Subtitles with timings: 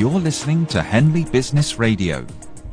[0.00, 2.26] You're listening to Henley Business Radio.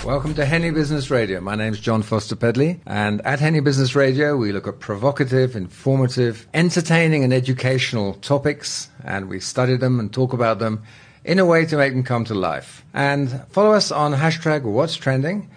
[0.06, 1.42] Welcome to Henley Business Radio.
[1.42, 6.48] My name is Jon Foster-Pedley, and at Henley Business Radio, we look at provocative, informative,
[6.54, 10.84] entertaining, and educational topics, and we study them and talk about them
[11.26, 12.86] in a way to make them come to life.
[12.94, 15.50] And follow us on hashtag What's Trending.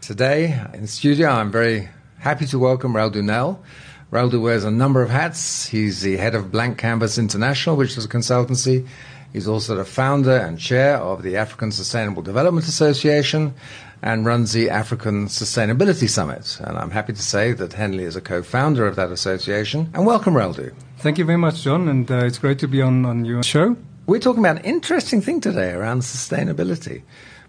[0.00, 3.62] Today in studio, I'm very happy to welcome Raldu Nel.
[4.10, 5.66] Raldu wears a number of hats.
[5.66, 8.88] He's the head of Blank Canvas International, which is a consultancy.
[9.32, 13.54] He's also the founder and chair of the African Sustainable Development Association
[14.02, 16.58] and runs the African Sustainability Summit.
[16.60, 19.90] And I'm happy to say that Henley is a co-founder of that association.
[19.94, 20.72] And welcome, Raldu.
[20.98, 23.76] Thank you very much, Jon, and uh, it's great to be on, on your show.
[24.06, 27.02] We're talking about an interesting thing today around sustainability.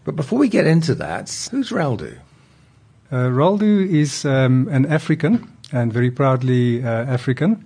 [0.04, 2.18] But before we get into that, who's Raldu?
[3.12, 7.66] Uh, is um, an African and very proudly uh, African.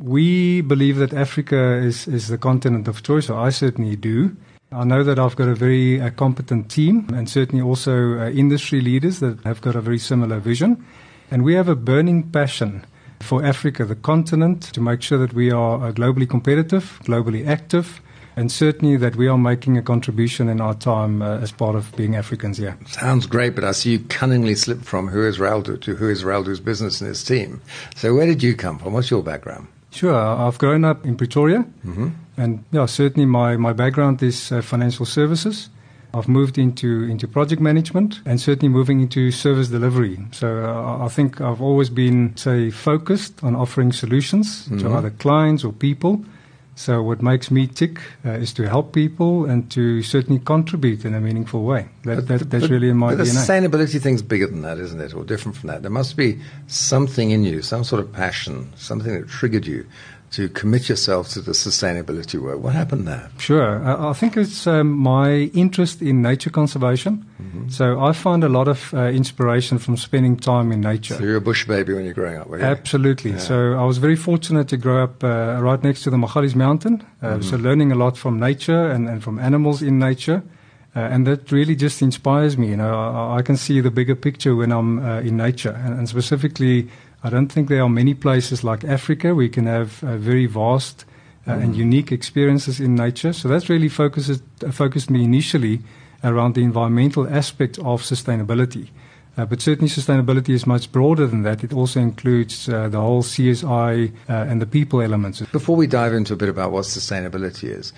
[0.00, 4.36] We believe that Africa is, is the continent of choice, or I certainly do.
[4.72, 8.80] I know that I've got a very uh, competent team and certainly also uh, industry
[8.80, 10.84] leaders that have got a very similar vision.
[11.30, 12.84] And we have a burning passion
[13.20, 18.00] for Africa, the continent, to make sure that we are uh, globally competitive, globally active,
[18.36, 21.94] and certainly that we are making a contribution in our time uh, as part of
[21.96, 22.76] being Africans here.
[22.86, 26.24] Sounds great, but I see you cunningly slip from who is Raldu to who is
[26.24, 27.62] Raldu's business and his team.
[27.94, 28.92] So where did you come from?
[28.92, 29.68] What's your background?
[29.94, 32.08] Sure, I've grown up in Pretoria, mm-hmm.
[32.36, 35.70] and yeah, certainly my, my background is uh, financial services.
[36.12, 40.18] I've moved into into project management and certainly moving into service delivery.
[40.30, 44.78] So uh, I think I've always been say focused on offering solutions mm-hmm.
[44.78, 46.24] to either clients or people
[46.76, 51.14] so what makes me tick uh, is to help people and to certainly contribute in
[51.14, 51.88] a meaningful way.
[52.02, 53.46] That, that, that's but, really in my but DNA.
[53.46, 55.82] The sustainability thing's bigger than that, isn't it, or different from that?
[55.82, 59.86] There must be something in you, some sort of passion, something that triggered you
[60.34, 62.58] to commit yourself to the sustainability work.
[62.58, 63.30] What happened there?
[63.38, 63.84] Sure.
[63.84, 67.24] I, I think it's um, my interest in nature conservation.
[67.40, 67.68] Mm-hmm.
[67.68, 71.14] So I find a lot of uh, inspiration from spending time in nature.
[71.14, 72.64] So you're a bush baby when you're growing up, were you?
[72.64, 73.30] Absolutely.
[73.30, 73.38] Yeah.
[73.38, 77.06] So I was very fortunate to grow up uh, right next to the Magalies Mountain.
[77.22, 77.42] Uh, mm-hmm.
[77.42, 80.42] So learning a lot from nature and, and from animals in nature.
[80.96, 82.68] Uh, and that really just inspires me.
[82.68, 85.98] You know, I, I, can see the bigger picture when I'm uh, in nature, and,
[85.98, 86.88] and, specifically
[87.24, 90.44] I don't think there are many places like Africa where you can have uh, very
[90.44, 91.06] vast
[91.46, 91.62] uh, mm.
[91.62, 93.32] and unique experiences in nature.
[93.32, 95.80] So that's really focuses, uh, focused me initially
[96.22, 98.90] around the environmental aspect of sustainability.
[99.36, 101.64] Uh, but certainly, sustainability is much broader than that.
[101.64, 105.40] It also includes uh, the whole CSI uh, and the people elements.
[105.40, 107.92] Before we dive into a bit about what sustainability is,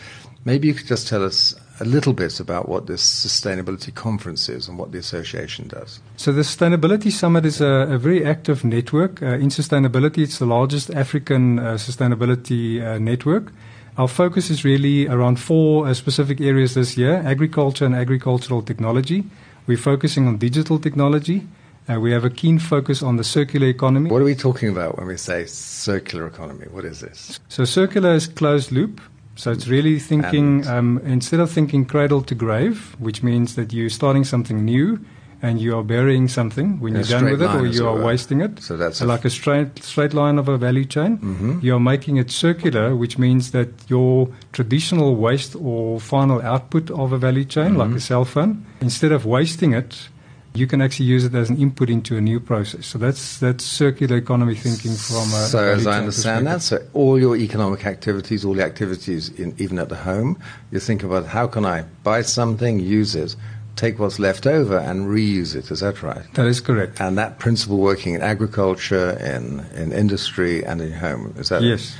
[0.45, 4.69] maybe you could just tell us a little bit about what this sustainability conference is
[4.69, 6.01] and what the association does.
[6.17, 9.23] So, the Sustainability Summit is a, a very active network.
[9.23, 13.53] Uh, in sustainability, it's the largest African uh, sustainability uh, network.
[13.99, 19.25] Our focus is really around four uh, specific areas this year agriculture and agricultural technology.
[19.67, 21.47] We're focusing on digital technology.
[21.89, 24.11] Uh, we have a keen focus on the circular economy.
[24.11, 26.67] What are we talking about when we say circular economy?
[26.71, 27.41] What is this?
[27.49, 29.01] So, circular is closed loop.
[29.37, 33.91] So it's really thinking, um, instead of thinking cradle to grave, which means that you're
[33.91, 34.99] starting something new
[35.43, 38.61] and you are burying something when you're done with it or you are wasting it.
[38.63, 41.19] So that's like a straight, straight line of a value chain.
[41.19, 41.59] Mm-hmm.
[41.63, 47.13] You are making it circular, which means that your traditional waste or final output of
[47.13, 47.77] a value chain, mm-hmm.
[47.77, 50.09] like a cell phone, instead of wasting it,
[50.57, 52.87] you can actually use it as an input into a new process.
[52.87, 56.63] So that's that's circular economy thinking from a so as I understand that.
[56.63, 60.39] So all your economic activities, all the activities, in, even at the home,
[60.71, 63.37] you think about how can I buy something, use it,
[63.77, 65.71] take what's left over, and reuse it.
[65.71, 66.25] Is that right?
[66.35, 67.01] That is correct.
[67.01, 71.35] And that principle working in agriculture, in in industry, and in home.
[71.39, 71.97] Is that yes?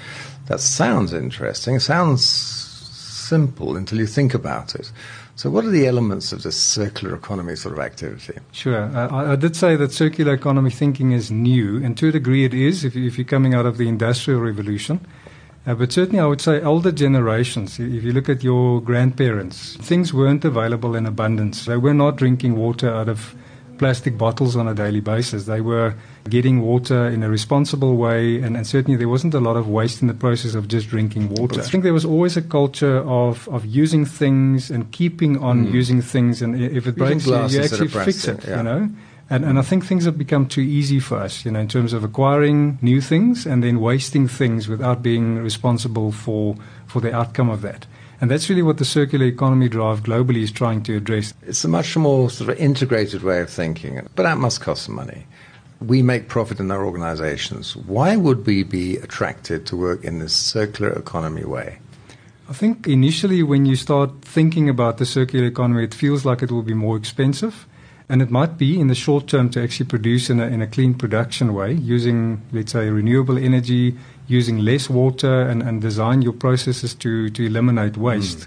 [0.47, 1.77] That sounds interesting.
[1.77, 4.93] It sounds simple until you think about it.
[5.37, 8.41] So, what are the elements of this circular economy sort of activity?
[8.53, 8.85] Sure.
[8.85, 12.47] Uh, I, I, did say that circular economy thinking is new, and to a degree
[12.47, 15.07] it is if, if you're coming out of the Industrial Revolution.
[15.67, 20.15] Uh, but certainly, I would say older generations, if you look at your grandparents, things
[20.15, 21.67] weren't available in abundance.
[21.67, 23.35] They were not drinking water out of
[23.79, 25.47] plastic bottles on a daily basis.
[25.47, 25.95] They were
[26.29, 30.03] getting water in a responsible way, and, and, certainly there wasn't a lot of waste
[30.03, 31.61] in the process of just drinking water.
[31.61, 35.73] I think there was always a culture of, of using things and keeping on mm.
[35.73, 38.57] using things, and if it breaks, you, you actually fix it, yeah.
[38.59, 38.91] you know?
[39.29, 41.93] And, and I think things have become too easy for us, you know, in terms
[41.93, 46.55] of acquiring new things and then wasting things without being responsible for,
[46.87, 47.87] for the outcome of that.
[48.21, 51.35] And that's really what the circular economy drive globally is trying to address.
[51.43, 54.95] It's a much more sort of integrated way of thinking, but that must cost some
[54.95, 55.27] money.
[55.81, 57.77] We make profit in our organizations.
[57.77, 61.79] Why would we be attracted to work in this circular economy way?
[62.49, 66.51] I think initially when you start thinking about the circular economy, it feels like it
[66.51, 67.67] will be more expensive.
[68.09, 70.67] And it might be in the short term to actually produce in a, in a
[70.67, 73.97] clean production way using, let's say, renewable energy,
[74.29, 78.39] using less water, and, and design your processes to, to eliminate waste.
[78.39, 78.47] Mm.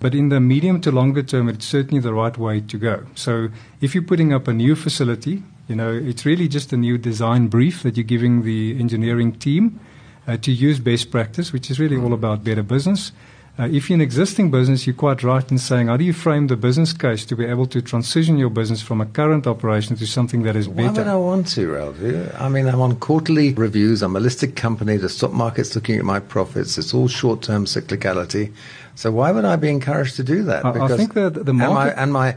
[0.00, 3.06] But in the medium to longer term, it's certainly the right way to go.
[3.14, 3.48] So
[3.80, 7.48] if you're putting up a new facility, you know, it's really just a new design
[7.48, 9.80] brief that you're giving the engineering team
[10.26, 13.12] uh, to use best practice, which is really all about better business.
[13.56, 16.48] Uh, if you're an existing business, you're quite right in saying, how do you frame
[16.48, 20.04] the business case to be able to transition your business from a current operation to
[20.06, 20.90] something that is better?
[20.90, 21.96] Why would I want to, Ralph?
[22.40, 24.02] I mean, I'm on quarterly reviews.
[24.02, 24.96] I'm a listed company.
[24.96, 26.76] The stock market's looking at my profits.
[26.78, 28.52] It's all short-term cyclicality.
[28.96, 30.64] So why would I be encouraged to do that?
[30.64, 32.36] Because I think that the market and my, and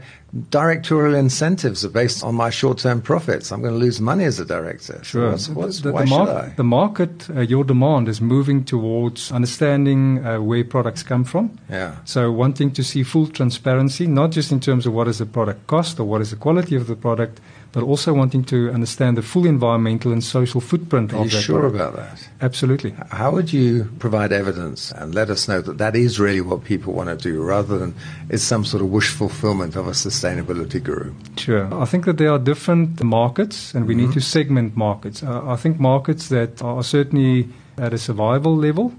[0.50, 3.50] directorial incentives are based on my short-term profits.
[3.50, 5.02] I'm going to lose money as a director.
[5.02, 5.30] Sure.
[5.30, 6.48] What's, what's, the, why the, should I?
[6.56, 11.58] the market, uh, your demand is moving towards understanding uh, where products come from.
[11.70, 11.96] Yeah.
[12.04, 15.66] So wanting to see full transparency, not just in terms of what is the product
[15.66, 17.40] cost or what is the quality of the product,
[17.72, 21.40] but also wanting to understand the full environmental and social footprint Are of you that
[21.42, 21.74] sure product.
[21.74, 22.28] about that?
[22.40, 22.94] Absolutely.
[23.10, 26.92] How would you provide evidence and let us know that that is really what people
[26.94, 27.94] want to do rather than
[28.30, 31.12] it's some sort of wish fulfillment of a sustainability guru?
[31.36, 31.68] Sure.
[31.74, 34.06] I think that there are different markets and we Mm-hmm.
[34.06, 35.22] need to segment markets.
[35.22, 38.92] Uh, I think markets that are certainly at a survival level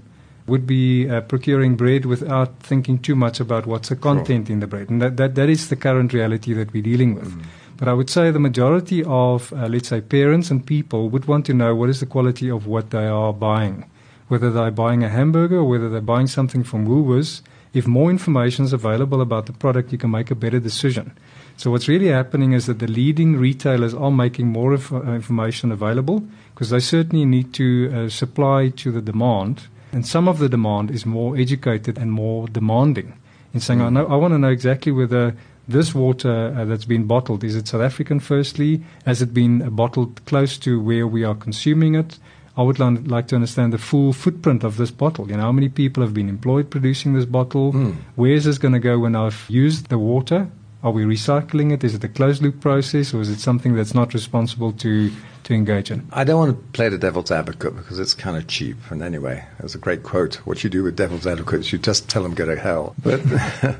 [0.46, 4.66] would be uh, procuring bread without thinking too much about what's the content in the
[4.66, 4.90] bread.
[4.90, 7.30] And that, that, that is the current reality that we're dealing with.
[7.30, 7.44] Mm.
[7.76, 11.46] But I would say the majority of, uh, let's say, parents and people would want
[11.46, 13.88] to know what is the quality of what they are buying.
[14.28, 18.64] Whether they're buying a hamburger or whether they're buying something from Woolworths, if more information
[18.64, 21.12] is available about the product, you can make a better decision.
[21.56, 25.70] So what's really happening is that the leading retailers are making more inf- uh, information
[25.70, 26.24] available
[26.54, 29.68] because they certainly need to uh, supply to the demand.
[29.92, 33.14] And some of the demand is more educated and more demanding
[33.52, 35.36] in saying, I, know, I want to know exactly whether
[35.66, 38.82] this water uh, that's been bottled, is it South African firstly?
[39.04, 42.18] Has it been bottled close to where we are consuming it?
[42.56, 45.28] I would like to understand the full footprint of this bottle.
[45.28, 47.72] You know, how many people have been employed producing this bottle?
[47.72, 47.96] Mm.
[48.16, 50.48] Where is this going to go when I've used the water?
[50.82, 51.84] Are we recycling it?
[51.84, 55.12] Is it a closed loop process or is it something that's not responsible to,
[55.44, 56.08] to engage in?
[56.10, 58.78] I don't want to play the devil's advocate because it's kind of cheap.
[58.88, 62.22] And anyway, there's a great quote: "What you do with devil's advocates, you just tell
[62.22, 63.20] them go to hell." But,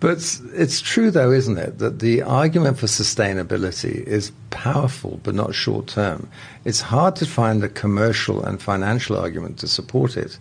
[0.00, 5.54] but it's true, though, isn't it, that the argument for sustainability is powerful but not
[5.54, 6.28] short term.
[6.64, 10.36] It's hard to find a commercial and financial argument to support it.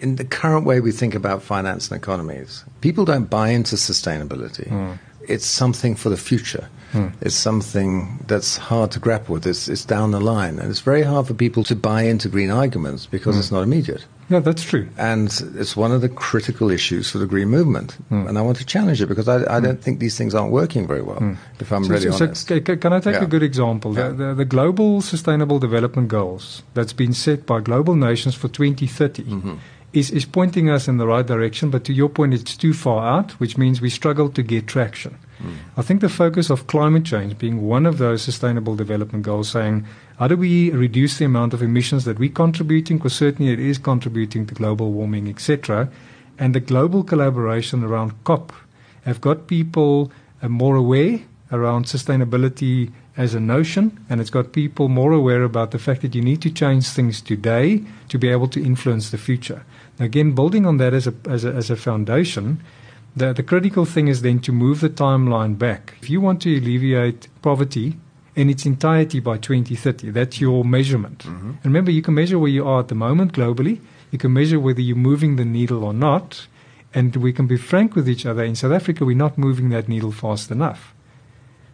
[0.00, 4.68] In the current way we think about finance and economies, people don't buy into sustainability.
[4.68, 4.98] Mm.
[5.28, 6.68] It's something for the future.
[6.92, 7.08] Hmm.
[7.20, 9.46] It's something that's hard to grapple with.
[9.46, 10.58] It's, it's down the line.
[10.58, 13.40] And it's very hard for people to buy into green arguments because Hmm.
[13.40, 14.04] it's not immediate.
[14.30, 14.88] Yeah, that's true.
[14.98, 17.92] And it's one of the critical issues for the green movement.
[18.10, 18.26] Hmm.
[18.26, 20.86] And I want to challenge it because I, I don't think these things aren't working
[20.86, 22.46] very well, if I'm So- really so, honest.
[22.48, 23.22] So, can I take Yeah.
[23.24, 23.94] a good example?
[23.94, 24.08] Yeah.
[24.08, 29.22] The, the, the global sustainable development goals that's been set by global nations for 2030
[29.24, 29.54] Mm-hmm.
[29.98, 33.06] Is, is pointing us in the right direction, but to your point, it's too far
[33.06, 35.18] out, which means we struggle to get traction.
[35.42, 35.56] Mm.
[35.76, 39.86] I think the focus of climate change being one of those sustainable development goals, saying
[40.18, 43.78] how do we reduce the amount of emissions that we're contributing, because certainly it is
[43.78, 45.88] contributing to global warming, etc.
[46.38, 48.52] And the global collaboration around COP
[49.04, 50.12] have got people
[50.42, 55.72] uh, more aware around sustainability as a notion, and it's got people more aware about
[55.72, 59.18] the fact that you need to change things today to be able to influence the
[59.18, 59.64] future.
[60.00, 62.62] Again, building on that as a, as a, as a foundation,
[63.16, 65.94] the, the critical thing is then to move the timeline back.
[66.00, 67.96] If you want to alleviate poverty
[68.36, 71.20] in its entirety by 2030, that's your measurement.
[71.20, 71.48] Mm-hmm.
[71.50, 74.60] And remember, you can measure where you are at the moment globally, you can measure
[74.60, 76.46] whether you're moving the needle or not,
[76.94, 78.44] and we can be frank with each other.
[78.44, 80.94] In South Africa, we're not moving that needle fast enough.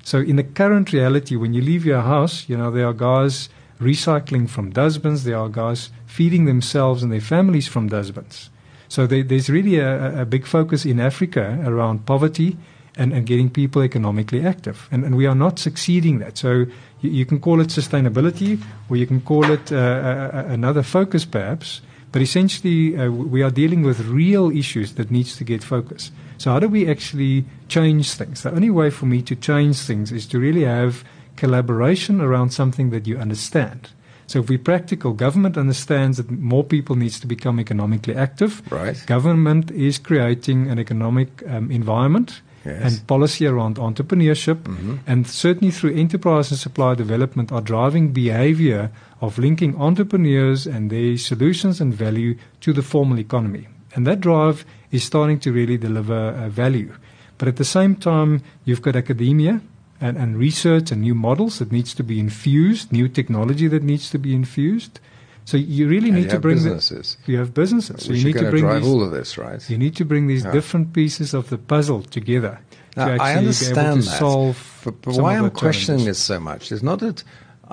[0.03, 3.49] So in the current reality, when you leave your house, you know, there are guys
[3.81, 8.51] recycling from dustbins, there are guys feeding themselves and their families from dustbins.
[8.89, 12.57] So there, there's really a, a big focus in Africa around poverty
[12.97, 14.89] and, and getting people economically active.
[14.91, 16.39] And, and we are not succeeding that.
[16.39, 16.67] So
[17.01, 21.25] you, you can call it sustainability or you can call it uh, a, another focus
[21.25, 21.81] perhaps.
[22.13, 26.13] But essentially, uh, we are dealing with real issues that needs to get focus.
[26.39, 28.45] So how do we actually change things?
[28.45, 31.03] The only way for me to change things is to really have
[31.37, 33.91] collaboration around something that you understand.
[34.27, 38.63] So if we're practical, government understands that more people needs to become economically active.
[38.71, 38.97] Right.
[39.07, 42.81] Government is creating an economic um, environment Yes.
[42.83, 44.99] and policy around entrepreneurship, Mhm.
[45.07, 48.89] and certainly through enterprise and supply development are driving behavior
[49.21, 53.69] of linking entrepreneurs and their solutions and value to the formal economy.
[53.95, 56.89] And that drive is starting to really deliver uh, value.
[57.37, 59.61] But at the same time, you've got academia
[60.07, 64.11] and, and research and new models that needs to be infused, new technology that needs
[64.11, 65.01] to be infused.
[65.47, 67.17] So you really And need you to bring businesses.
[67.25, 68.05] The, you have businesses.
[68.05, 69.61] So you need to bring drive these, all of this, right?
[69.73, 70.53] you need to bring these Yeah.
[70.59, 72.55] different pieces of the puzzle together
[72.97, 74.59] Now, to I understand to that, solve.
[74.85, 76.19] but, but why I'm questioning challenges.
[76.19, 77.25] this so much is not that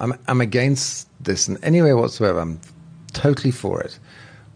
[0.01, 2.39] I'm, I'm against this in any way whatsoever.
[2.39, 2.59] I'm
[3.13, 3.99] totally for it.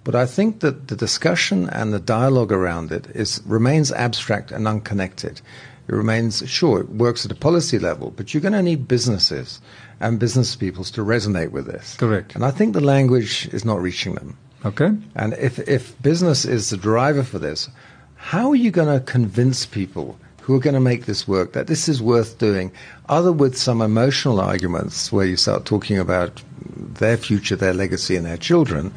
[0.05, 4.67] But I think that the discussion and the dialogue around it is remains abstract and
[4.67, 5.41] unconnected.
[5.87, 9.61] It remains sure it works at a policy level, but you're going to need businesses
[9.99, 11.95] and business peoples to resonate with this.
[11.95, 12.35] Correct.
[12.35, 14.37] And I think the language is not reaching them.
[14.65, 14.91] Okay.
[15.15, 17.69] And if, if business is the driver for this,
[18.15, 21.67] how are you going to convince people who are going to make this work that
[21.67, 22.71] this is worth doing,
[23.09, 26.41] other with some emotional arguments where you start talking about
[26.75, 28.93] their future, their legacy, and their children,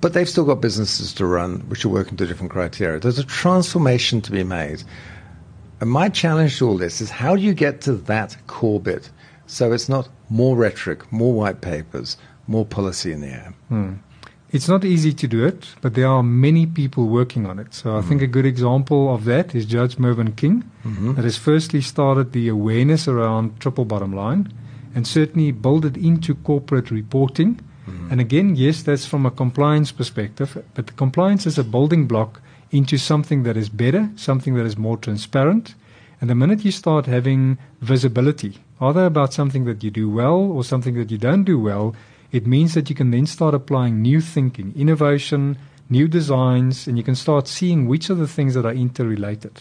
[0.00, 2.98] but they've still got businesses to run which are working to different criteria.
[2.98, 4.82] There's a transformation to be made.
[5.82, 9.10] And my challenge to all this is how do you get to that core bit
[9.46, 13.52] so it's not more rhetoric, more white papers, more policy in the air?
[13.68, 13.94] Hmm.
[14.52, 17.74] It's not easy to do it, but there are many people working on it.
[17.74, 18.30] So I think a hmm.
[18.30, 21.14] good example of that is Judge Mervyn King, mm-hmm.
[21.14, 24.52] that has firstly started the awareness around triple bottom line
[24.94, 27.60] and certainly built it into corporate reporting.
[27.88, 28.12] Mm-hmm.
[28.12, 32.40] And again, yes, that's from a compliance perspective, but the compliance is a building block
[32.72, 35.74] into something that is better, something that is more transparent.
[36.20, 40.64] And the minute you start having visibility, either about something that you do well or
[40.64, 41.94] something that you don't do well,
[42.32, 45.58] it means that you can then start applying new thinking, innovation,
[45.90, 49.60] new designs, and you can start seeing which are the things that are interrelated.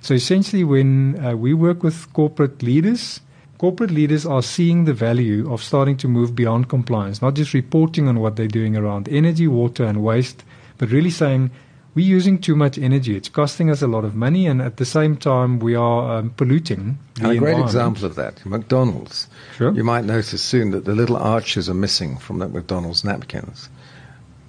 [0.00, 3.20] So essentially, when uh, we work with corporate leaders,
[3.58, 8.06] corporate leaders are seeing the value of starting to move beyond compliance, not just reporting
[8.08, 10.44] on what they're doing around energy, water, and waste,
[10.78, 11.50] but really saying,
[11.94, 13.16] we're using too much energy.
[13.16, 16.30] It's costing us a lot of money, and at the same time, we are um,
[16.30, 16.98] polluting.
[17.14, 19.28] The And a great example of that, McDonald's.
[19.56, 19.72] Sure.
[19.72, 23.68] You might notice soon that the little arches are missing from the McDonald's napkins.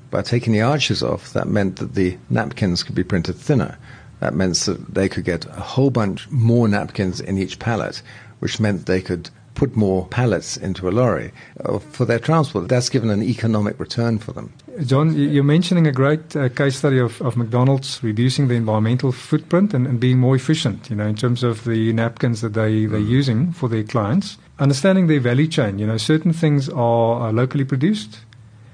[0.10, 3.78] By taking the arches off, that meant that the napkins could be printed thinner.
[4.22, 8.02] That meant that they could get a whole bunch more napkins in each pallet,
[8.40, 11.32] which meant they could put more pallets into a lorry
[11.66, 12.68] uh, for their transport.
[12.68, 14.52] That's given an economic return for them.
[14.86, 19.12] Jon, you- you're mentioning a great uh, case study of, of McDonald's reducing the environmental
[19.12, 22.86] footprint and, and being more efficient, you know, in terms of the napkins that they,
[22.86, 24.38] they're using for their clients.
[24.60, 28.20] Understanding their value chain, you know, certain things are, are locally produced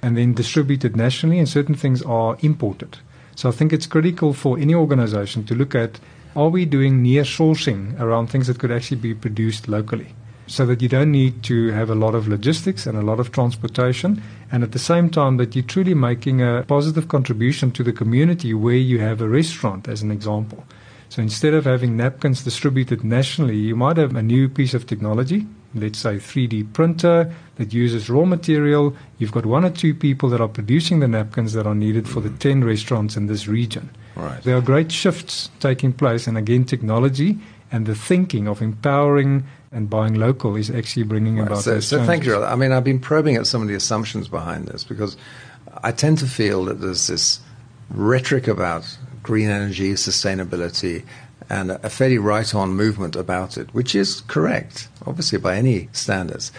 [0.03, 2.97] and then distributed nationally, and certain things are imported.
[3.35, 5.99] So I think it's critical for any organization to look at
[6.35, 10.15] are we doing near sourcing around things that could actually be produced locally?
[10.51, 13.31] So that you don't need to have a lot of logistics and a lot of
[13.31, 17.93] transportation, and at the same time that you're truly making a positive contribution to the
[17.93, 20.65] community where you have a restaurant, as an example.
[21.07, 25.47] So instead of having napkins distributed nationally, you might have a new piece of technology,
[25.73, 28.93] let's say 3D printer that uses raw material.
[29.19, 32.19] You've got one or two people that are producing the napkins that are needed for
[32.19, 32.59] the mm-hmm.
[32.59, 33.89] 10 restaurants in this region.
[34.17, 34.43] Right.
[34.43, 37.39] There are great shifts taking place, and again, technology
[37.71, 41.87] and the thinking of empowering and buying local is actually bringing Right, about So, those
[41.87, 42.43] so thank you.
[42.43, 45.15] I mean, I've been probing at some of the assumptions behind this because
[45.83, 47.39] I tend to feel that there's this
[47.89, 51.03] rhetoric about green energy, sustainability,
[51.49, 56.51] and a fairly right on movement about it, which is correct, obviously, by any standards.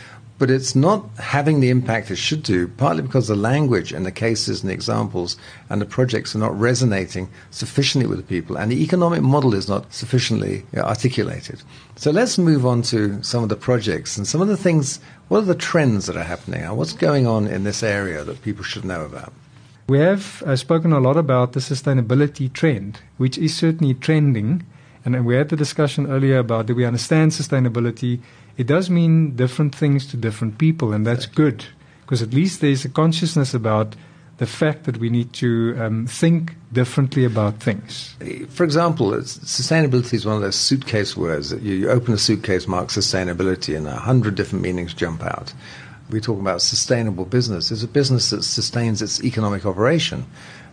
[0.43, 4.11] But it's not having the impact it should do, partly because the language and the
[4.11, 5.37] cases and the examples
[5.71, 9.69] and the projects are not resonating sufficiently with the people, and the economic model is
[9.69, 11.63] not sufficiently articulated.
[11.95, 14.99] So let's move on to some of the projects and some of the things.
[15.29, 16.69] What are the trends that are happening?
[16.75, 19.33] What's going on in this area that people should know about?
[19.89, 24.67] We have uh, spoken a lot about the sustainability trend, which is certainly trending.
[25.05, 28.21] And then we had the discussion earlier about do we understand sustainability?
[28.57, 31.65] It does mean different things to different people, and that's good
[32.03, 33.97] because at least there's a consciousness about
[34.39, 38.17] the fact that we need to um, think differently about things.
[38.49, 42.67] For example, sustainability is one of those suitcase words that you, you open a suitcase,
[42.67, 45.53] mark sustainability, and a hundred different meanings jump out.
[46.11, 47.71] We talk about sustainable business.
[47.71, 50.27] It's a business that sustains its economic operation.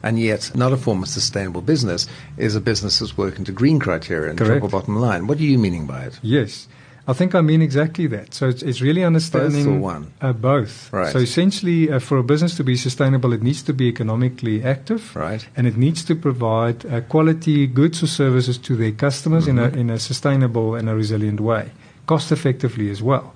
[0.04, 4.30] And yet, another form of sustainable business is a business that's working to green criteria
[4.30, 4.62] and Correct.
[4.62, 5.28] triple bottom line.
[5.28, 6.20] What are you meaning by it?
[6.22, 6.68] Yes.
[7.08, 8.36] I think I mean exactly that.
[8.36, 10.14] So it's, it's really understanding or one?
[10.22, 10.94] Uh, both.
[10.94, 11.12] Right.
[11.12, 15.16] So essentially, uh, for a business to be sustainable, it needs to be economically active,
[15.16, 15.48] Right.
[15.58, 19.76] and it needs to provide uh, quality goods or services to their customers Mm-hmm.
[19.78, 21.72] a in a sustainable and a resilient way,
[22.06, 23.34] cost effectively as well,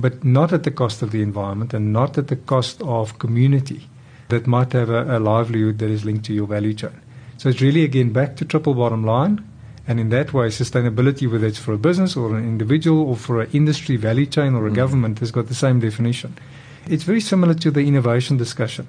[0.00, 3.88] but not at the cost of the environment and not at the cost of community
[4.32, 7.00] that might have a, a livelihood that is linked to your value chain.
[7.38, 9.44] So it's really again back to triple bottom line.
[9.86, 13.40] And in that way, sustainability, whether it's for a business or an individual or for
[13.40, 14.76] an industry value chain or a mm.
[14.76, 16.38] government, has got the same definition.
[16.86, 18.86] It's very similar to the innovation discussion.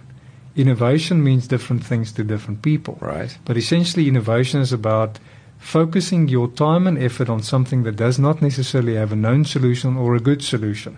[0.56, 3.00] Innovation means different things to different people.
[3.02, 3.36] Right.
[3.44, 5.18] But essentially, innovation is about
[5.58, 9.98] focusing your time and effort on something that does not necessarily have a known solution
[9.98, 10.98] or a good solution.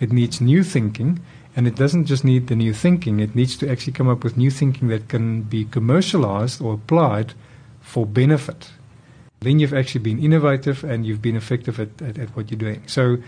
[0.00, 1.20] It needs new thinking,
[1.56, 4.36] and it doesn't just need the new thinking, it needs to actually come up with
[4.36, 7.34] new thinking that can be commercialized or applied
[7.80, 8.70] for benefit.
[9.40, 12.82] Then you've actually been innovative and you've been effective at, at, at what you're doing.
[12.86, 13.18] So,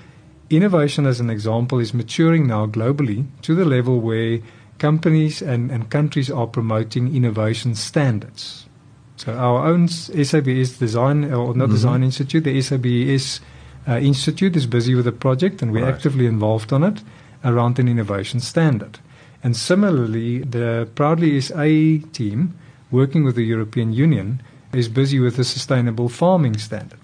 [0.50, 4.40] innovation, as an example, is maturing now globally to the level where
[4.78, 8.66] companies and, and countries are promoting innovation standards.
[9.16, 11.72] So, our own SABS Design, or not mm-hmm.
[11.72, 13.40] Design Institute, the SABS
[13.86, 15.94] uh, Institute is busy with a project and we're right.
[15.94, 17.02] actively involved on it
[17.46, 18.98] around an innovation standard.
[19.42, 22.58] And similarly, the Proudly SA team,
[22.90, 27.00] working with the European Union, is busy with a sustainable farming standard.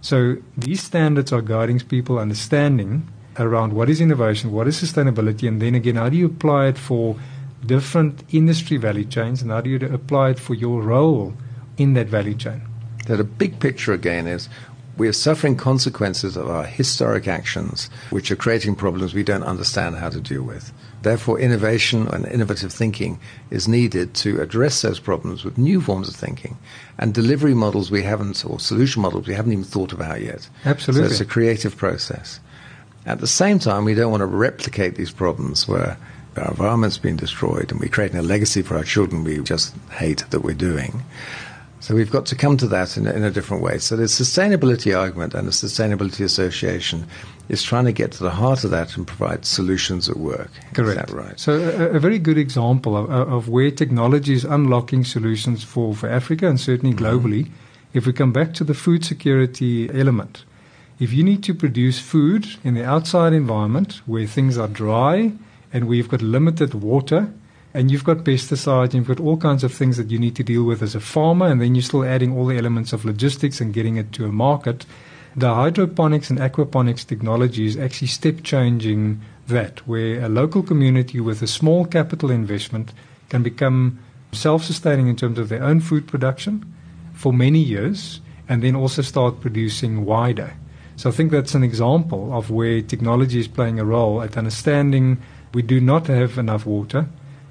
[0.00, 5.60] So these standards are guiding people understanding around what is innovation, what is sustainability, and
[5.60, 7.16] then again, how do you apply it for
[7.66, 11.34] different industry value chains, and how do you apply it for your role
[11.76, 12.62] in that value chain?
[13.06, 14.48] That a big picture again is
[15.00, 19.96] we are suffering consequences of our historic actions, which are creating problems we don't understand
[19.96, 20.74] how to deal with.
[21.00, 23.18] Therefore, innovation and innovative thinking
[23.50, 26.58] is needed to address those problems with new forms of thinking
[26.98, 30.50] and delivery models we haven't, or solution models we haven't even thought about yet.
[30.66, 31.08] Absolutely.
[31.08, 32.38] So it's a creative process.
[33.06, 35.96] At the same time, we don't want to replicate these problems where
[36.36, 40.24] our environment's been destroyed and we're creating a legacy for our children we just hate
[40.28, 41.02] that we're doing.
[41.80, 43.78] So we've got to come to that in a, in a different way.
[43.78, 47.06] So the sustainability argument and the sustainability association
[47.48, 50.50] is trying to get to the heart of that and provide solutions at work.
[50.74, 51.08] Correct.
[51.08, 51.40] Is that right?
[51.40, 56.08] So a, a very good example of, of, where technology is unlocking solutions for, for
[56.08, 57.04] Africa and certainly mm-hmm.
[57.04, 57.44] globally.
[57.44, 57.54] Mm-hmm.
[57.94, 60.44] If we come back to the food security element,
[61.00, 65.32] if you need to produce food in the outside environment where things are dry
[65.72, 67.32] and we've got limited water,
[67.72, 70.42] and you've got pesticides, and you've got all kinds of things that you need to
[70.42, 73.60] deal with as a farmer, and then you're still adding all the elements of logistics
[73.60, 74.86] and getting it to a market.
[75.36, 81.42] The hydroponics and aquaponics technology is actually step changing that, where a local community with
[81.42, 82.92] a small capital investment
[83.28, 84.00] can become
[84.32, 86.72] self sustaining in terms of their own food production
[87.14, 90.54] for many years and then also start producing wider.
[90.96, 95.18] So I think that's an example of where technology is playing a role at understanding
[95.54, 97.08] we do not have enough water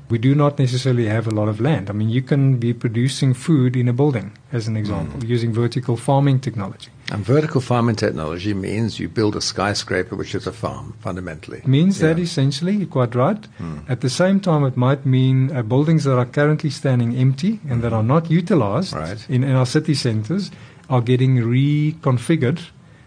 [0.10, 1.90] we do not necessarily have a lot of land.
[1.90, 5.28] I mean, you can be producing food in a building, as an example, mm.
[5.28, 6.90] using vertical farming technology.
[7.12, 11.62] And vertical farming technology means you build a skyscraper, which is a farm, fundamentally.
[11.66, 12.08] Means yeah.
[12.08, 13.42] that essentially, you're quite right.
[13.60, 13.90] Mm.
[13.90, 17.80] At the same time, it might mean uh, buildings that are currently standing empty and
[17.80, 17.82] mm.
[17.82, 19.26] that are not utilized right.
[19.30, 20.50] in, in our city centers
[20.90, 22.62] are getting reconfigured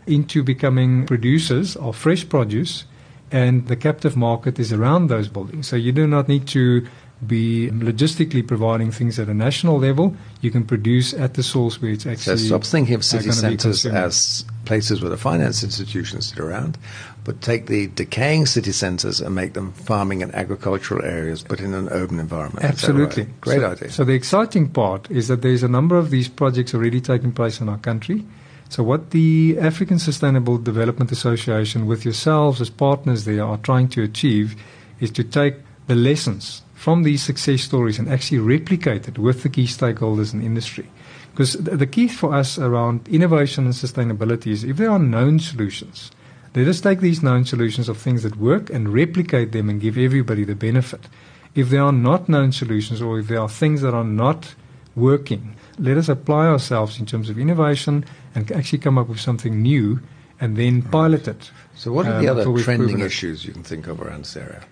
[0.07, 2.85] into becoming producers of fresh produce
[3.33, 5.67] and the captive market is around those buildings.
[5.67, 6.87] So you do not need to
[7.27, 10.17] be logistically providing things at a national level.
[10.41, 12.37] You can produce at the source where it's actually.
[12.39, 16.79] So stop thinking of city centres as places where the finance institutions sit around,
[17.25, 21.75] but take the decaying city centres and make them farming and agricultural areas, but in
[21.75, 22.65] an urban environment.
[22.65, 23.25] Absolutely.
[23.25, 23.41] Right?
[23.41, 23.91] Great so, idea.
[23.91, 27.61] So the exciting part is that there's a number of these projects already taking place
[27.61, 28.25] in our country.
[28.73, 34.03] So, what the African Sustainable Development Association, with yourselves as partners there, are trying to
[34.03, 34.57] achieve
[34.99, 35.57] is to take
[35.89, 40.43] the lessons from these success stories and actually replicate it with the key stakeholders in
[40.43, 40.89] industry.
[41.33, 46.11] Because the key for us around innovation and sustainability is if there are known solutions,
[46.55, 49.99] let us take these known solutions of things that work and replicate them and give
[49.99, 51.09] everybody the benefit.
[51.55, 54.55] If there are not known solutions or if there are things that are not
[54.97, 58.05] working, let us apply ourselves in terms of innovation
[58.35, 60.01] and actually come up with something new
[60.41, 61.51] and then pilot it.
[61.75, 64.63] So, what are um, the other trending issues you can think of around this area?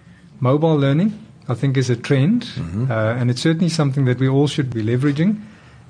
[0.41, 2.91] Mobile learning, I think, is a trend, mm-hmm.
[2.91, 5.41] uh, and it's certainly something that we all should be leveraging.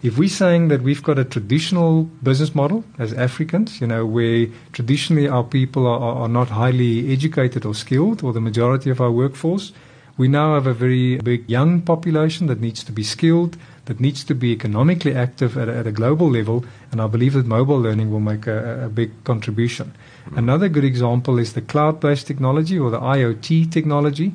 [0.02, 4.46] If we're saying that we've got a traditional business model as Africans, you know, where
[4.72, 9.10] traditionally our people are, are not highly educated or skilled, or the majority of our
[9.10, 9.72] workforce,
[10.16, 13.56] we now have a very big young population that needs to be skilled,
[13.90, 17.32] that needs to be economically active at a, at a global level, and I believe
[17.32, 19.86] that mobile learning will make a, a big contribution.
[20.26, 20.38] Mm-hmm.
[20.38, 24.32] Another good example is the cloud based technology or the IoT technology,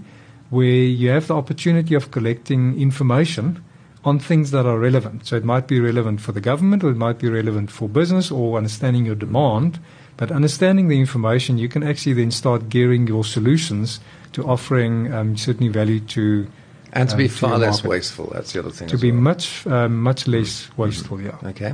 [0.49, 3.63] where you have the opportunity of collecting information
[4.03, 5.25] on things that are relevant.
[5.25, 8.31] So it might be relevant for the government, or it might be relevant for business,
[8.31, 9.79] or understanding your demand.
[10.17, 14.01] But understanding the information, you can actually then start gearing your solutions
[14.33, 16.47] to offering um, certainly value to
[16.95, 17.89] And to be um, far less market.
[17.89, 18.29] wasteful.
[18.33, 18.87] That's the other thing.
[18.87, 19.21] To be well.
[19.21, 21.37] much um, much less wasteful, yeah.
[21.43, 21.73] Okay.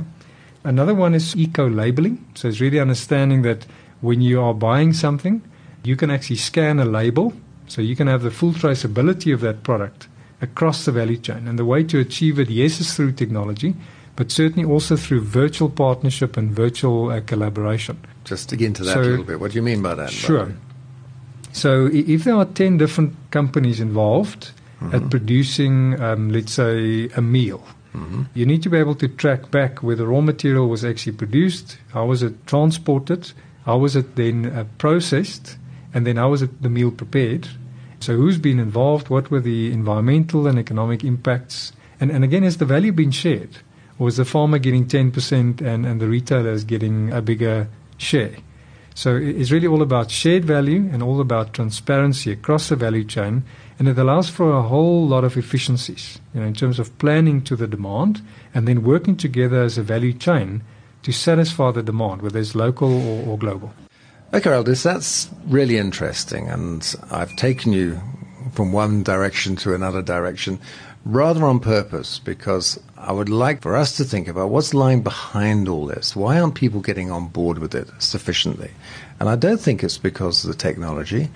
[0.64, 2.24] Another one is eco labeling.
[2.34, 3.66] So it's really understanding that
[4.00, 5.42] when you are buying something,
[5.84, 7.32] you can actually scan a label.
[7.68, 10.08] So you can have the full traceability of that product
[10.40, 11.48] across the value chain.
[11.48, 13.74] And the way to achieve it, yes, is through technology,
[14.16, 17.96] but certainly also through virtual partnership and virtual uh, collaboration.
[18.24, 19.40] Just dig into that So- a little bit.
[19.40, 20.10] What do you mean by that?
[20.10, 20.46] Sure.
[20.46, 20.54] way?
[21.52, 24.52] So if there are 10 different companies involved
[24.82, 24.94] Mm-hmm.
[24.96, 27.62] at producing, um, let's say, a meal,
[27.94, 28.22] Mm-hmm.
[28.32, 31.76] you need to be able to track back where the raw material was actually produced,
[31.92, 33.32] how was it transported,
[33.66, 35.58] how was it then uh, processed,
[35.92, 37.48] and then how was it the meal prepared.
[38.00, 42.56] So who's been involved, what were the environmental and economic impacts, and, and again, has
[42.56, 43.58] the value been shared?
[43.98, 47.68] Or is the farmer getting 10% and, and the retailer is getting a bigger
[47.98, 48.36] share?
[48.94, 53.44] So it's really all about shared value and all about transparency across the value chain,
[53.78, 57.42] and it allows for a whole lot of efficiencies, you know, in terms of planning
[57.44, 58.20] to the demand
[58.54, 60.62] and then working together as a value chain
[61.02, 63.72] to satisfy the demand, whether it's local or, or global.
[64.34, 66.48] Okay, Aldous, that's really interesting.
[66.48, 68.00] And I've taken you
[68.52, 70.58] from one direction to another direction
[71.04, 75.68] rather on purpose because I would like for us to think about what's lying behind
[75.68, 76.14] all this.
[76.14, 78.70] Why aren't people getting on board with it sufficiently?
[79.18, 81.30] And I don't think it's because of the technology.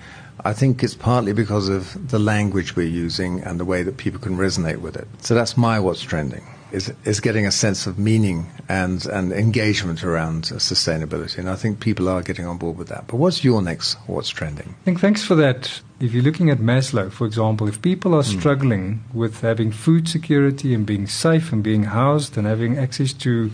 [0.45, 4.19] I think it's partly because of the language we're using and the way that people
[4.19, 5.07] can resonate with it.
[5.19, 6.45] So that's my what's trending.
[6.71, 11.37] Is, is getting a sense of meaning and, and engagement around uh, sustainability.
[11.37, 13.07] And I think people are getting on board with that.
[13.07, 14.75] But what's your next what's trending?
[14.81, 15.81] I think thanks for that.
[16.01, 20.73] If you're looking at Maslow, for example, if people are struggling with having food security
[20.73, 23.49] and being safe and being housed and having access to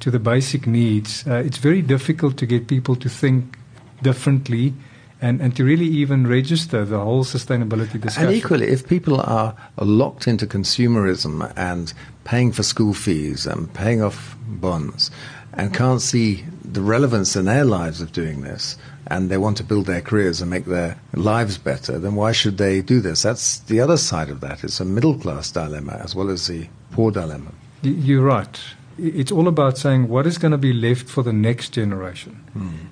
[0.00, 3.58] to the basic needs, uh, it's very difficult to get people to think
[4.02, 4.74] differently
[5.22, 8.28] and, and to really even register the whole sustainability discussion.
[8.28, 11.92] And equally, if people are locked into consumerism and
[12.30, 15.10] paying for school fees and paying off bonds
[15.54, 19.64] and can't see the relevance in their lives of doing this and they want to
[19.64, 23.22] build their careers and make their lives better, then why should they do this?
[23.22, 24.62] That's the other side of that.
[24.62, 27.50] It's a middle class dilemma as well as the poor dilemma.
[27.82, 28.60] You're right.
[28.96, 32.44] It's all about saying what is going to be left for the next generation.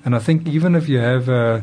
[0.04, 1.62] And I think even if you have a,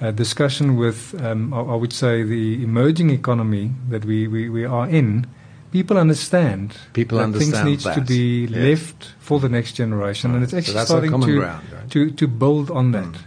[0.00, 4.64] a discussion with, um, I, I would say, the emerging economy that we, we, we
[4.64, 5.28] are in,
[5.72, 8.50] people understand People that understand things needs to be yes.
[8.50, 10.34] left for the next generation.
[10.34, 11.90] And it's actually our starting to, ground, right?
[11.90, 13.04] to, to build on that.
[13.04, 13.20] Mm.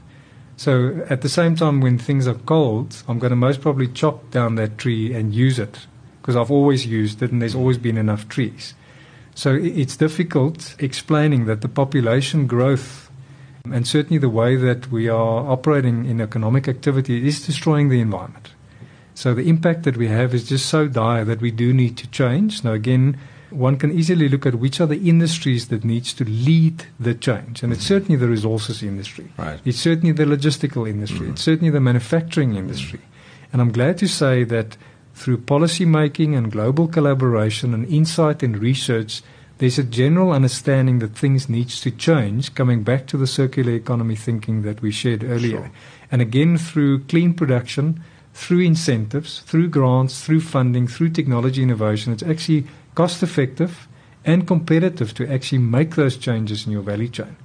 [0.57, 4.31] So at the same time, when things are cold, I'm going to most probably chop
[4.31, 5.87] down that tree and use it
[6.21, 8.73] because I've always used it and there's always been enough trees.
[9.33, 13.11] So it's difficult explaining that the population growth
[13.71, 18.51] and certainly the way that we are operating in economic activity is destroying the environment.
[19.15, 22.07] So the impact that we have is just so dire that we do need to
[22.11, 22.63] change.
[22.63, 23.17] Now again,
[23.49, 27.63] one can easily look at which are the industries that needs to lead the change.
[27.63, 27.95] And it's mm-hmm.
[27.95, 29.31] certainly the resources industry.
[29.37, 29.59] Right.
[29.63, 31.29] It's certainly the logistical industry.
[31.29, 31.51] It's mm-hmm.
[31.51, 32.59] certainly the manufacturing mm-hmm.
[32.59, 32.99] industry.
[33.53, 34.75] And I'm glad to say that
[35.13, 39.21] through policy making and global collaboration and insight and research,
[39.59, 44.17] there's a general understanding that things needs to change, coming back to the circular economy
[44.17, 45.57] thinking that we shared earlier.
[45.57, 45.71] Sure.
[46.11, 48.03] And again, through clean production,
[48.35, 53.87] through incentives, through grants, through funding, through technology innovation, it's actually cost effective
[54.25, 57.37] and competitive to actually make those changes in your value chain.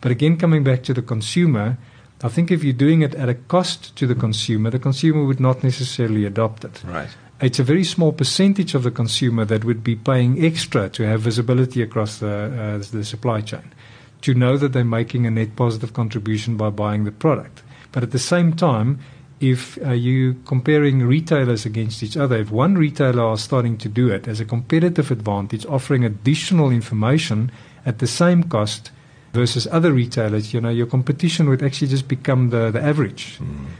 [0.00, 1.78] But again, coming back to the consumer,
[2.22, 5.40] I think if you're doing it at a cost to the consumer, the consumer would
[5.40, 6.80] not necessarily adopt it.
[6.84, 7.08] Right.
[7.40, 11.22] It's a very small percentage of the consumer that would be paying extra to have
[11.22, 13.74] visibility across the, uh, the supply chain,
[14.22, 17.64] to know that they're making a net positive contribution by buying the product.
[17.90, 19.00] But at the same time,
[19.40, 24.08] if uh, you comparing retailers against each other, if one retailer is starting to do
[24.08, 27.50] it as a competitive advantage, offering additional information
[27.84, 28.90] at the same cost
[29.34, 33.38] versus other retailers, you know, your competition would actually just become the, the average.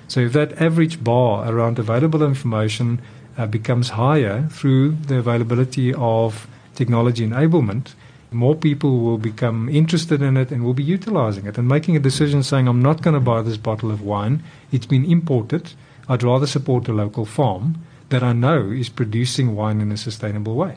[0.08, 3.00] So if that average bar around available information
[3.38, 7.94] uh, becomes higher through the availability of technology enablement,
[8.32, 12.00] more people will become interested in it and will be utilizing it and making a
[12.00, 14.42] decision saying, I'm not going to buy this bottle of wine.
[14.72, 15.72] It's been imported.
[16.08, 20.54] I'd rather support a local farm that I know is producing wine in a sustainable
[20.54, 20.76] way.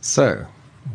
[0.00, 0.46] So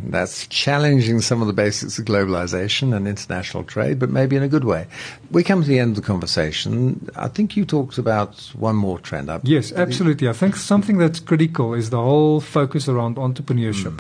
[0.04, 4.48] that's challenging some of the basics of globalization and international trade, but maybe in a
[4.48, 4.88] good way.
[5.30, 7.10] We come to the end of the conversation.
[7.16, 9.30] I think you talked about one more trend.
[9.30, 10.28] I- Yes, absolutely.
[10.28, 14.00] I think something that's critical is the whole focus around entrepreneurship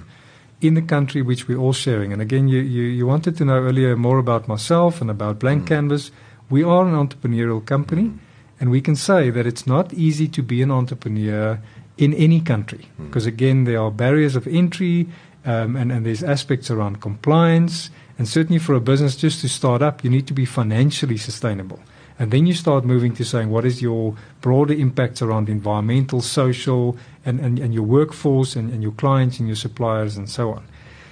[0.62, 2.14] in the country which we're all sharing.
[2.14, 5.64] And again, you, you, you wanted to know earlier more about myself and about Blank
[5.64, 5.68] mm.
[5.68, 6.12] Canvas.
[6.50, 8.18] We are an entrepreneurial company, mm.
[8.60, 11.60] and we can say that it's not easy to be an entrepreneur
[11.98, 12.88] in any country.
[13.00, 13.08] Mm.
[13.08, 15.08] Because again, there are barriers of entry
[15.46, 17.90] um, and, and there's aspects around compliance.
[18.18, 21.80] And certainly for a business just to start up, you need to be financially sustainable.
[22.18, 26.98] And then you start moving to saying what is your broader impacts around environmental, social,
[27.26, 30.66] and, and, and your workforce and, and your clients and your suppliers and so on.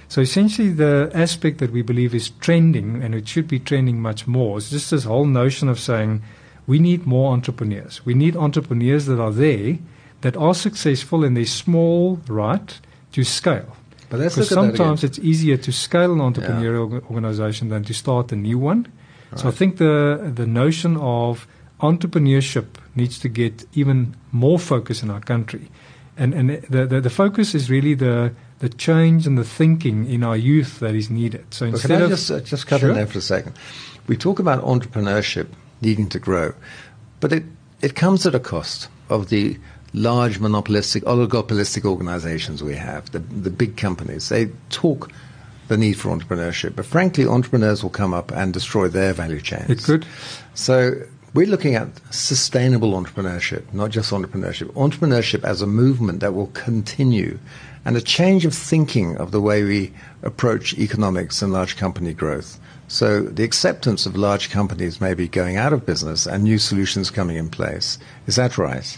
[0.08, 4.26] So essentially, the aspect that we believe is trending, and it should be trending much
[4.26, 6.22] more, is just this whole notion of saying
[6.66, 8.04] we need more entrepreneurs.
[8.06, 9.78] We need entrepreneurs that are there,
[10.20, 12.80] that are successful in their small right
[13.12, 13.76] to scale.
[14.08, 17.68] But let's Because look at that sometimes it's easier to scale an entrepreneurial org- organization
[17.68, 18.86] than to start a new one.
[19.36, 21.46] So I think the the notion of
[21.80, 25.70] entrepreneurship needs to get even more focus in our country,
[26.16, 30.22] and and the the, the focus is really the the change and the thinking in
[30.22, 31.44] our youth that is needed.
[31.50, 32.90] So instead can I of just, uh, just cut Sure.
[32.90, 33.54] in there for a second?
[34.06, 35.48] We talk about entrepreneurship
[35.80, 36.54] needing to grow,
[37.20, 37.44] but it,
[37.82, 39.58] it comes at a cost of the
[39.92, 44.28] large monopolistic, oligopolistic organizations we have, the, the big companies.
[44.28, 45.10] They talk
[45.68, 49.70] the need for entrepreneurship, but frankly, entrepreneurs will come up and destroy their value chains.
[49.70, 50.06] it could
[50.54, 51.02] So
[51.34, 54.72] we're looking at sustainable entrepreneurship, not just entrepreneurship.
[54.74, 57.38] Entrepreneurship as a movement that will continue
[57.84, 62.58] and a change of thinking of the way we approach economics and large company growth.
[62.88, 67.36] So the acceptance of large companies maybe going out of business and new solutions coming
[67.36, 67.98] in place.
[68.26, 68.96] Is that right?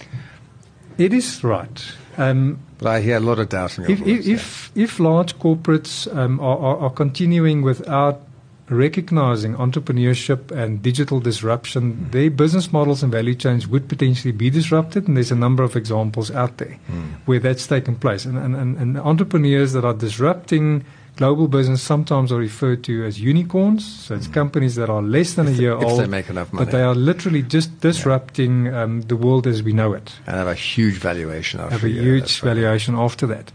[0.98, 1.92] It is right.
[2.16, 4.08] Um, But I hear a lot of doubt in your if, voice.
[4.08, 8.20] if, if, if large corporates um, are, are, are continuing without
[8.68, 15.06] recognizing entrepreneurship and digital disruption, their business models and value chains would potentially be disrupted.
[15.06, 16.76] And there's a number of examples out there
[17.26, 18.24] where that's taken place.
[18.24, 20.84] And, and, and, and entrepreneurs that are disrupting
[21.16, 23.84] global business sometimes are referred to as unicorns.
[24.06, 26.00] So it's companies that are less than If a year they- if old.
[26.00, 26.64] they make enough money.
[26.64, 30.46] But they are literally just disrupting um, the world as we know it and have
[30.48, 32.54] a huge valuation after have a huge that's right.
[32.54, 33.52] valuation after that.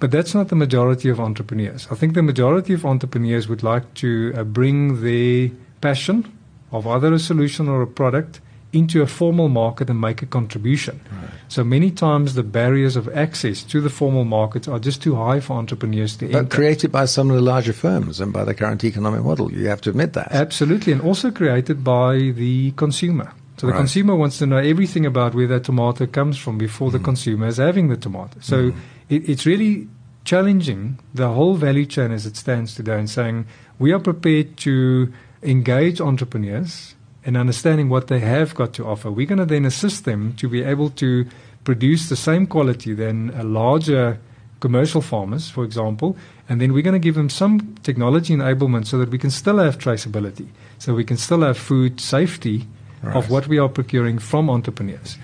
[0.00, 1.86] But that's not the majority of entrepreneurs.
[1.90, 5.50] I think the majority of entrepreneurs would like to uh, bring their
[5.80, 6.24] passion
[6.72, 8.40] of either a solution or a product
[8.74, 11.00] into a formal market and make a contribution.
[11.48, 15.40] So many times the barriers of access to the formal markets are just too high
[15.40, 16.56] for entrepreneurs to But enter.
[16.56, 19.52] created by some of the larger firms and by the current economic model.
[19.52, 20.32] You have to admit that.
[20.32, 23.32] Absolutely, and also created by the consumer.
[23.58, 23.78] So the Right.
[23.78, 27.04] consumer wants to know everything about where that tomato comes from before the mm.
[27.04, 28.38] consumer is having the tomato.
[28.40, 28.74] So mm.
[29.08, 29.86] it, it's really
[30.24, 33.46] challenging the whole value chain as it stands today and saying
[33.78, 39.10] we are prepared to engage entrepreneurs in understanding what they have got to offer.
[39.10, 41.26] We're going to then assist them to be able to
[41.64, 44.18] produce the same quality than a larger
[44.60, 46.16] commercial farmers, for example,
[46.48, 49.58] and then we're going to give them some technology enablement so that we can still
[49.58, 50.46] have traceability,
[50.78, 52.66] so we can still have food safety
[53.04, 53.16] Right.
[53.16, 55.18] of what we are procuring from entrepreneurs.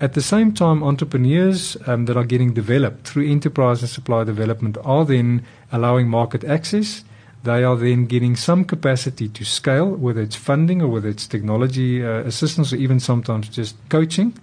[0.00, 4.78] At the same time, entrepreneurs um, that are getting developed through enterprise and supply development
[4.82, 7.04] are then allowing market access.
[7.44, 12.04] They are then getting some capacity to scale, whether it's funding or whether it's technology
[12.04, 14.34] uh, assistance or even sometimes just coaching.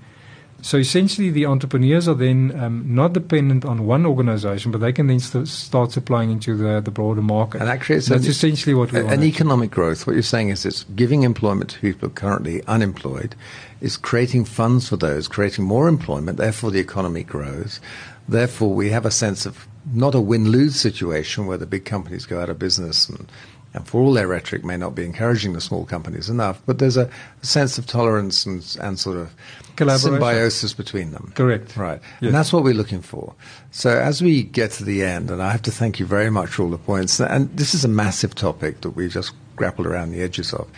[0.62, 5.06] So essentially, the entrepreneurs are then um, not dependent on one organization, but they can
[5.06, 7.60] then st- start supplying into the, the broader market.
[7.62, 9.14] And that creates That's an- essentially what we A- want.
[9.14, 10.08] An economic growth.
[10.08, 13.36] What you're saying is it's giving employment to people currently unemployed,
[13.80, 16.38] is creating funds for those, creating more employment.
[16.38, 17.80] Therefore, the economy grows.
[18.28, 22.42] Therefore, we have a sense of not a win-lose situation where the big companies go
[22.42, 23.32] out of business and.
[23.74, 26.96] And for all their rhetoric, may not be encouraging the small companies enough, but there's
[26.96, 27.10] a,
[27.44, 29.36] a sense of tolerance and, and sort of
[30.00, 31.34] symbiosis between them.
[31.36, 31.76] Correct.
[31.76, 32.00] Right.
[32.22, 32.28] Yes.
[32.28, 33.36] And that's what we're looking for.
[33.72, 36.52] So as we get to the end, and I have to thank you very much
[36.52, 40.12] for all the points, and this is a massive topic that we just grappled around
[40.12, 40.70] the edges of.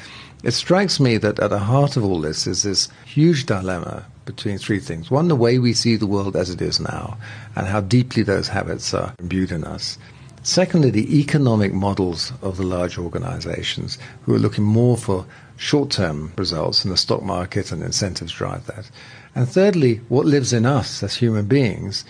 [0.41, 4.60] It strikes me that at the heart of all this is this huge dilemma between
[4.60, 5.10] three things.
[5.10, 7.18] One, the way we see the world as it is now,
[7.56, 9.98] and how deeply those habits are imbued in us.
[10.44, 15.26] Secondly, the economic models of the large organizations who are looking more for
[15.58, 18.90] short term results and the stock market and incentives drive that.
[19.34, 22.06] And thirdly, what lives in us as human beings,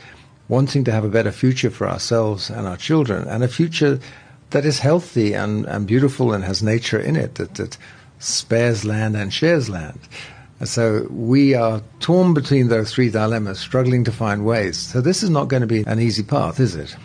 [0.49, 3.99] wanting to have a better future for ourselves and our children, and a future
[4.51, 7.77] that is healthy and, and beautiful and has nature in it, that, that
[8.19, 9.99] spares land and shares land.
[10.59, 14.77] And so we are torn between those three dilemmas, struggling to find ways.
[14.77, 16.95] So this is not going to be an easy path, is it?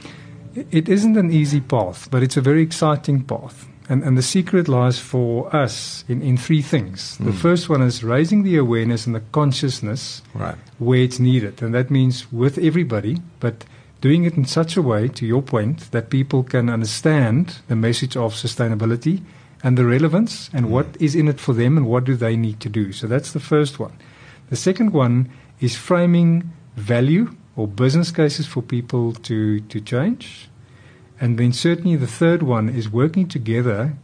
[0.70, 3.68] It isn't an easy path, but it's a very exciting path.
[3.88, 7.18] And, and the secret lies for us in, in three things.
[7.18, 7.36] The hmm.
[7.36, 10.56] first one is raising the awareness and the consciousness Right.
[10.78, 11.62] where it's needed.
[11.62, 13.64] And that means with everybody, but
[14.00, 18.16] doing it in such a way, to your point, that people can understand the message
[18.16, 19.22] of sustainability
[19.62, 22.60] and the relevance and what is in it for them and what do they need
[22.60, 22.92] to do.
[22.92, 23.92] So that's the first one.
[24.50, 30.48] The second one is framing value or business cases for people to, to change.
[31.20, 33.94] And then certainly the third one is working together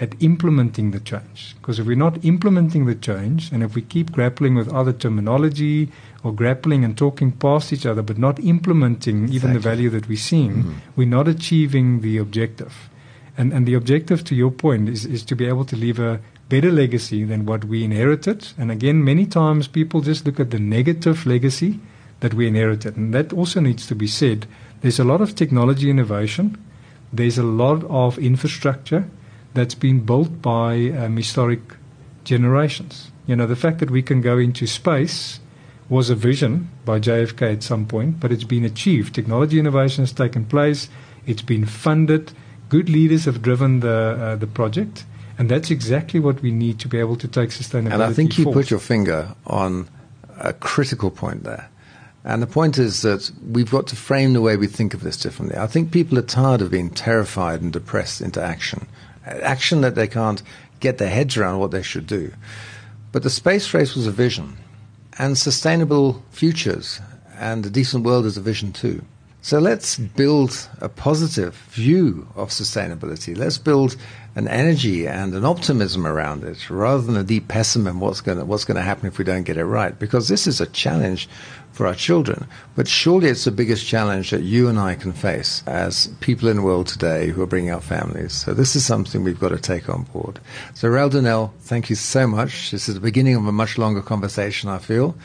[0.00, 1.54] at implementing the change.
[1.56, 5.90] Because if we're not implementing the change, and if we keep grappling with other terminology
[6.24, 9.36] or grappling and talking past each other, but not implementing exactly.
[9.36, 10.72] even the value that we're seeing, mm-hmm.
[10.96, 12.88] we're not achieving the objective.
[13.36, 16.20] And, and the objective, to your point, is, is to be able to leave a
[16.48, 18.48] better legacy than what we inherited.
[18.58, 21.80] And again, many times people just look at the negative legacy
[22.20, 22.96] that we inherited.
[22.96, 24.46] And that also needs to be said.
[24.82, 26.62] There's a lot of technology innovation,
[27.12, 29.08] there's a lot of infrastructure
[29.54, 31.60] that's been built by um, historic
[32.24, 33.10] generations.
[33.26, 35.40] You know, the fact that we can go into space
[35.88, 39.14] was a vision by JFK at some point, but it's been achieved.
[39.14, 40.88] Technology innovation has taken place,
[41.26, 42.32] it's been funded,
[42.72, 45.04] good leaders have driven the, uh, the project,
[45.36, 48.38] and that's exactly what we need to be able to take sustainability And I think
[48.38, 48.62] you forward.
[48.62, 49.90] put your finger on
[50.38, 51.68] a critical point there.
[52.24, 55.18] And the point is that we've got to frame the way we think of this
[55.18, 55.58] differently.
[55.58, 58.86] I think people are tired of being terrified and depressed into action
[59.26, 60.42] action that they can't
[60.80, 62.32] get their heads around what they should do.
[63.12, 64.56] But the space race was a vision,
[65.18, 67.00] and sustainable futures
[67.38, 69.04] and a decent world is a vision too.
[69.44, 73.36] So let's build a positive view of sustainability.
[73.36, 73.96] Let's build
[74.36, 78.44] an energy and an optimism around it rather than a deep pessimism what's going to,
[78.44, 81.28] what's to happen if we don't get it right because this is a challenge
[81.72, 82.46] for our children.
[82.76, 86.58] But surely it's the biggest challenge that you and I can face as people in
[86.58, 88.32] the world today who are bringing up families.
[88.32, 90.38] So this is something we've got to take on board.
[90.74, 92.70] So Raldu Nel, thank you so much.
[92.70, 95.16] This is the beginning of a much longer conversation, I feel.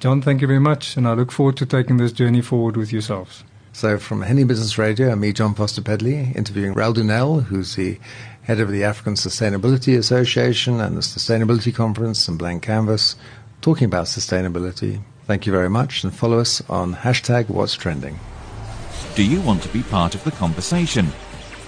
[0.00, 2.92] Jon, thank you very much, and I look forward to taking this journey forward with
[2.92, 3.44] yourselves.
[3.72, 7.98] So from Henley Business Radio, I'm me, Jon Foster-Pedley, interviewing Raldu Nel, who's the
[8.42, 13.16] head of the African Sustainability Association and the Sustainability Conference and Blank Canvas,
[13.60, 18.18] talking about sustainability, Thank you very much and follow us on hashtag What's Trending.
[19.14, 21.06] Do you want to be part of the conversation?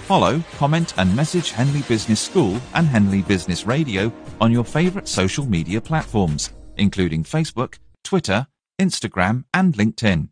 [0.09, 4.11] Follow, comment and message Henley Business School and Henley Business Radio
[4.41, 8.47] on your favourite social media platforms, including Facebook, Twitter,
[8.81, 10.27] Instagram and LinkedIn.